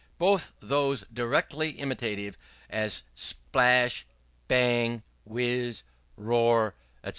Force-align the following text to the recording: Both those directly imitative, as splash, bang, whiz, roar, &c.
Both 0.17 0.53
those 0.59 1.05
directly 1.13 1.73
imitative, 1.79 2.35
as 2.71 3.03
splash, 3.13 4.07
bang, 4.47 5.03
whiz, 5.25 5.83
roar, 6.17 6.73
&c. 7.05 7.09